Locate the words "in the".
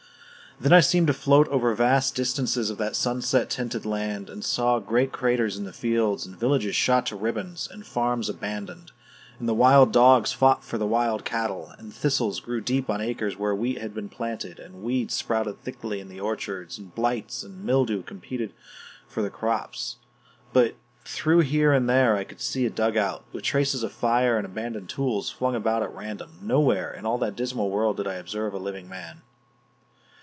5.57-5.73, 15.99-16.19